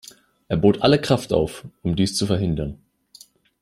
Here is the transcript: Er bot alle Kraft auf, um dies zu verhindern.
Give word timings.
Er 0.47 0.57
bot 0.57 0.81
alle 0.81 0.99
Kraft 0.99 1.31
auf, 1.31 1.63
um 1.83 1.95
dies 1.95 2.15
zu 2.15 2.25
verhindern. 2.25 2.79